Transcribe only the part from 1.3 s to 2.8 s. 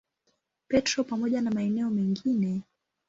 na maeneo mengine.